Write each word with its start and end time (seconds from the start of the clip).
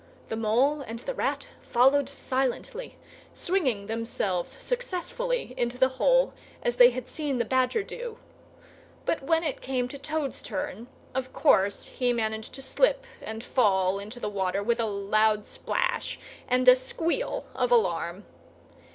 The 0.29 0.35
Mole 0.35 0.81
and 0.81 0.97
the 0.97 1.13
Rat 1.13 1.47
followed 1.61 2.09
silently, 2.09 2.97
swinging 3.35 3.85
themselves 3.85 4.57
successfully 4.59 5.53
into 5.55 5.77
the 5.77 5.89
hole 6.01 6.33
as 6.63 6.77
they 6.77 6.89
had 6.89 7.07
seen 7.07 7.37
the 7.37 7.45
Badger 7.45 7.83
do; 7.83 8.17
but 9.05 9.21
when 9.21 9.43
it 9.43 9.61
came 9.61 9.87
to 9.89 9.99
Toad's 9.99 10.41
turn, 10.41 10.87
of 11.13 11.31
course 11.33 11.85
he 11.85 12.13
managed 12.13 12.53
to 12.55 12.63
slip 12.63 13.05
and 13.21 13.43
fall 13.43 13.99
into 13.99 14.19
the 14.19 14.27
water 14.27 14.63
with 14.63 14.79
a 14.79 14.85
loud 14.87 15.45
splash 15.45 16.19
and 16.47 16.67
a 16.67 16.75
squeal 16.75 17.45
of 17.53 17.69
alarm. 17.71 18.25